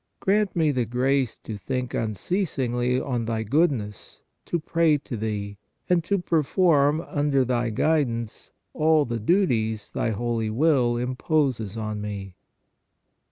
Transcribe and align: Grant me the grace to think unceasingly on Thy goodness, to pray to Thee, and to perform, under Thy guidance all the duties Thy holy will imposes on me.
Grant 0.19 0.55
me 0.55 0.71
the 0.71 0.87
grace 0.87 1.37
to 1.43 1.59
think 1.59 1.93
unceasingly 1.93 2.99
on 2.99 3.25
Thy 3.25 3.43
goodness, 3.43 4.23
to 4.45 4.59
pray 4.59 4.97
to 4.97 5.15
Thee, 5.15 5.59
and 5.87 6.03
to 6.05 6.17
perform, 6.17 7.01
under 7.01 7.45
Thy 7.45 7.69
guidance 7.69 8.49
all 8.73 9.05
the 9.05 9.19
duties 9.19 9.91
Thy 9.91 10.09
holy 10.09 10.49
will 10.49 10.97
imposes 10.97 11.77
on 11.77 12.01
me. 12.01 12.33